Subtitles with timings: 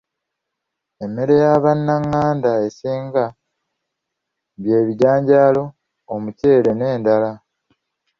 [1.03, 3.25] Emmere ya bannaganda esinga
[4.61, 5.63] by'ebijanjaalo,
[6.13, 7.31] omuceere n'endala.